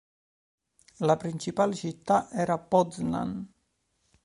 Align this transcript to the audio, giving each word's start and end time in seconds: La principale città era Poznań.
La 1.01 1.15
principale 1.15 1.75
città 1.75 2.31
era 2.31 2.57
Poznań. 2.57 3.45